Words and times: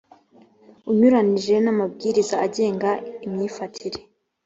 unyuranije 0.89 1.55
n’amabwiriza 1.63 2.35
agenga 2.45 2.89
imyifatire. 3.25 3.99